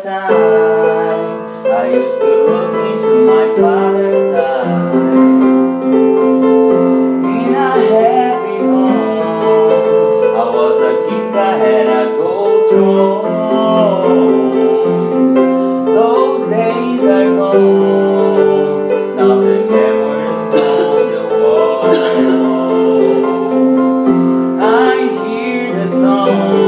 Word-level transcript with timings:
Time 0.00 1.66
I 1.66 1.90
used 1.92 2.20
to 2.20 2.26
look 2.26 2.72
into 2.72 3.26
my 3.26 3.46
father's 3.60 4.32
eyes 4.32 4.94
in 7.34 7.52
a 7.52 7.56
happy 7.90 8.58
home. 8.58 10.36
I 10.36 10.38
was 10.54 10.78
a 10.78 10.92
king, 11.04 11.34
I 11.34 11.36
had 11.58 11.86
a 11.88 11.90
gold 12.16 12.68
throne. 12.70 13.26
Those 15.86 16.42
days 16.48 17.02
are 17.02 17.30
gone. 17.34 19.16
Now 19.16 19.40
the 19.40 19.56
memories 19.68 20.42
on 20.54 21.06
the 21.10 21.22
wall. 21.42 21.82
I 24.62 24.64
hear 25.26 25.62
the 25.74 25.86
song 25.88 26.67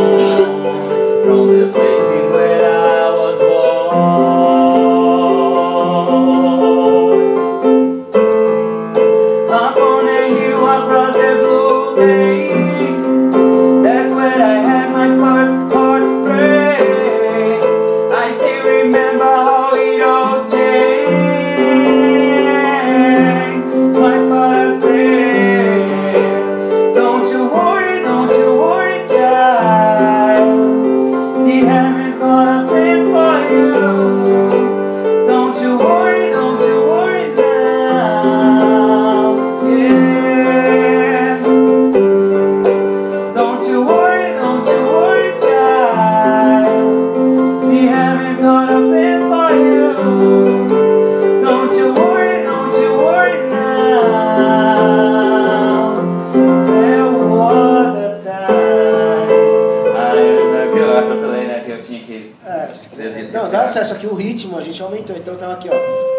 não, 63.32 63.48
dá 63.50 63.62
acesso 63.62 63.94
aqui 63.94 64.06
o 64.06 64.14
ritmo, 64.14 64.58
a 64.58 64.62
gente 64.62 64.80
aumentou, 64.82 65.16
então 65.16 65.34
tava 65.36 65.54
aqui, 65.54 65.68
ó. 65.70 65.74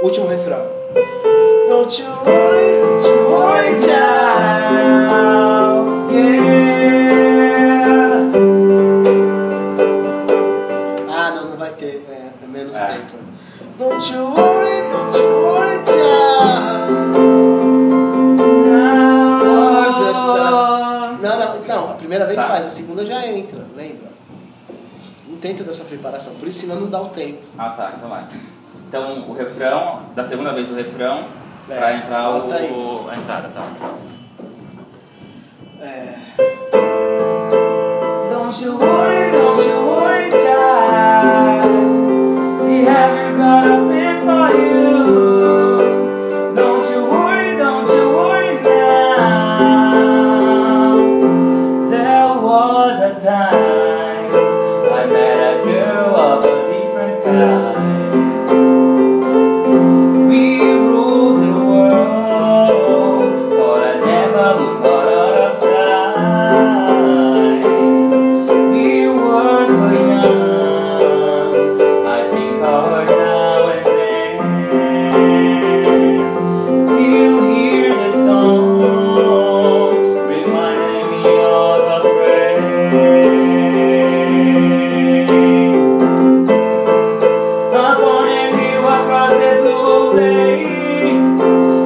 Último 0.05 0.27
refrão. 0.27 0.61
Don't 1.69 2.01
you 2.01 2.07
worry, 2.25 2.79
you 3.05 3.29
worry, 3.29 3.79
child. 3.81 3.91
Yeah. 6.11 7.11
Ah, 11.09 11.31
não, 11.35 11.49
não 11.51 11.57
vai 11.57 11.71
ter, 11.71 12.05
é, 12.09 12.29
é 12.43 12.47
menos 12.47 12.75
É. 12.77 12.85
tempo. 12.87 13.17
Don't 13.77 14.13
you 14.13 14.23
worry, 14.25 14.81
don't 14.91 15.17
you 15.17 15.25
worry, 15.43 15.79
child. 15.85 17.11
Now. 18.67 18.81
Não, 21.21 21.39
não, 21.39 21.61
não, 21.67 21.91
a 21.91 21.93
primeira 21.95 22.25
vez 22.25 22.37
Tá. 22.37 22.47
faz, 22.47 22.65
a 22.65 22.69
segunda 22.69 23.05
já 23.05 23.25
entra, 23.27 23.59
lembra? 23.75 24.00
Tenta 25.41 25.63
dessa 25.63 25.83
preparação, 25.85 26.35
por 26.35 26.47
isso 26.47 26.59
senão 26.59 26.81
não 26.81 26.87
dá 26.89 27.01
o 27.01 27.09
tempo. 27.09 27.39
Ah 27.57 27.69
tá, 27.71 27.93
então 27.97 28.07
vai. 28.09 28.25
Então 28.87 29.27
o 29.29 29.33
refrão, 29.33 30.01
da 30.15 30.21
segunda 30.23 30.53
vez 30.53 30.67
do 30.67 30.75
refrão, 30.75 31.23
É, 31.69 31.75
pra 31.77 31.93
entrar 31.95 32.29
o, 32.29 32.47
isso. 32.77 33.09
a 33.09 33.15
entrada, 33.17 33.47
tá? 33.49 33.65
É. 35.81 36.15
Don't 38.29 38.63
you 38.63 38.77
worry, 38.77 39.10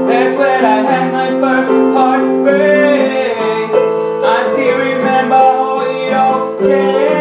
That's 0.08 0.38
where 0.38 0.64
I 0.66 0.80
had 0.92 1.08
my 1.12 1.30
first 1.42 1.70
heartbreak. 1.96 3.72
I 4.24 4.38
still 4.52 4.78
remember 4.78 5.36
how 5.36 5.82
it 5.82 6.14
all 6.14 6.40
changed. 6.62 7.16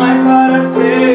My 0.00 0.14
father 0.24 0.62
said, 0.74 1.09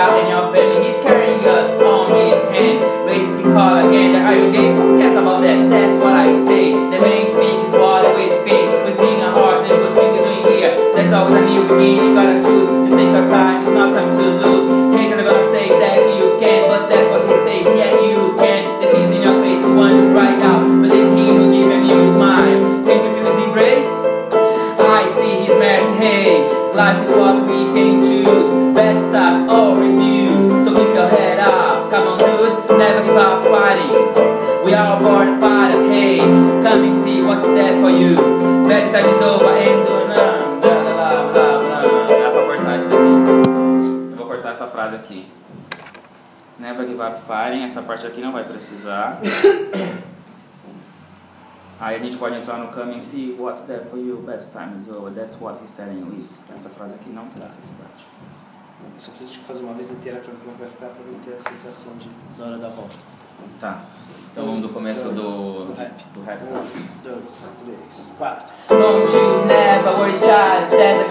you 0.00 0.20
and 0.20 0.28
your 0.28 0.52
family. 0.52 0.86
He's 0.86 1.00
carrying 1.02 1.44
us 1.44 1.70
on 1.82 2.08
His 2.08 2.42
hands. 2.50 2.82
Places 3.04 3.36
we 3.36 3.52
call 3.52 3.76
again. 3.78 4.16
Are 4.16 4.34
you 4.34 4.52
gay? 4.52 4.72
Who 4.74 4.96
cares 4.98 5.16
about 5.16 5.42
that? 5.42 5.68
That's 5.70 5.98
what 5.98 6.14
I 6.14 6.44
say. 6.46 7.09
Frase 44.70 44.96
aqui. 44.96 45.30
Never 46.58 46.86
give 46.86 47.00
up 47.00 47.20
fighting. 47.26 47.64
Essa 47.64 47.82
parte 47.82 48.06
aqui 48.06 48.20
não 48.20 48.32
vai 48.32 48.44
precisar. 48.44 49.20
Aí 51.80 51.96
a 51.96 51.98
gente 51.98 52.18
pode 52.18 52.36
entrar 52.36 52.58
no 52.58 52.68
come 52.68 52.94
and 52.94 53.00
see 53.00 53.34
what's 53.38 53.62
there 53.62 53.82
for 53.86 53.98
you, 53.98 54.18
best 54.18 54.52
time 54.52 54.76
is 54.76 54.86
over, 54.86 55.10
that's 55.10 55.40
what 55.40 55.58
he's 55.62 55.72
telling 55.72 55.98
you. 55.98 56.14
Isso, 56.18 56.44
essa 56.52 56.68
frase 56.68 56.94
aqui 56.94 57.08
não 57.08 57.26
traz 57.28 57.58
essa 57.58 57.72
parte. 57.80 58.04
só 58.98 59.10
preciso 59.12 59.32
tipo, 59.32 59.46
fazer 59.46 59.64
uma 59.64 59.72
vez 59.72 59.90
inteira 59.90 60.20
ver 60.20 60.34
como 60.44 60.56
vai 60.58 60.68
ficar 60.68 60.88
pra 60.88 61.02
não 61.10 61.18
ter 61.20 61.36
a 61.36 61.50
sensação 61.50 61.94
de 61.96 62.10
na 62.38 62.44
hora 62.44 62.58
da 62.58 62.68
volta. 62.68 62.96
Tá. 63.58 63.84
Então 64.30 64.44
vamos 64.44 64.60
do 64.60 64.68
começo 64.68 65.08
Dois, 65.08 65.16
do, 65.16 65.64
do 65.64 65.72
rap. 65.72 66.04
do 66.12 66.22
rap. 66.22 66.42
Um, 66.42 67.02
dois, 67.02 67.52
três, 67.64 68.14
quatro. 68.18 68.44
Don't 68.68 69.10
you 69.10 69.46
never 69.46 69.96
worry, 69.96 70.20
child. 70.20 70.68
There's 70.68 71.00
a 71.00 71.08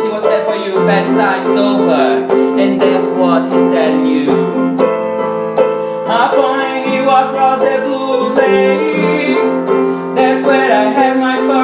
see 0.00 0.08
whatever 0.08 0.54
you 0.56 0.72
bedside's 0.86 1.48
over 1.48 2.26
And 2.60 2.80
that's 2.80 3.08
what 3.08 3.44
he's 3.44 3.66
telling 3.72 4.06
you. 4.06 4.28
Upon 6.06 6.92
you 6.92 7.02
across 7.02 7.60
the 7.60 7.76
blue 7.84 8.34
lake 8.34 9.36
That's 10.16 10.44
where 10.46 10.72
I 10.72 10.90
had 10.90 11.18
my 11.18 11.36
fun. 11.36 11.59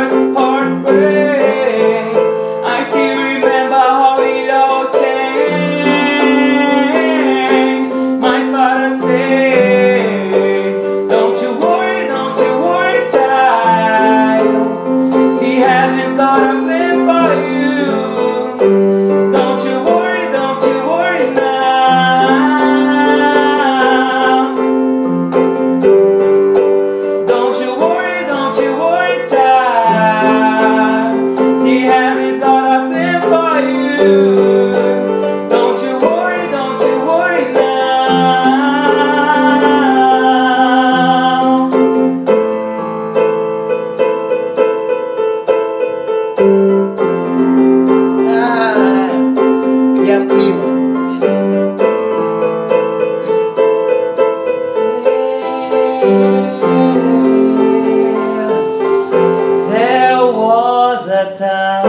time. 61.34 61.85